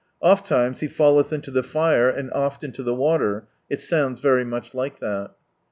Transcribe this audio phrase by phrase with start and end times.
[0.23, 4.73] "Ofitimes he falleth into the fire, and oft into the water," it sounds very much
[4.73, 5.29] like that.